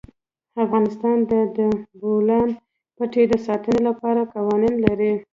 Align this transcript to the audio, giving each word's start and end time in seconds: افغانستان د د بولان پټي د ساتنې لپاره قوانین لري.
افغانستان 0.63 1.17
د 1.31 1.33
د 1.57 1.59
بولان 1.99 2.49
پټي 2.97 3.23
د 3.29 3.33
ساتنې 3.45 3.79
لپاره 3.89 4.21
قوانین 4.33 4.75
لري. 4.85 5.13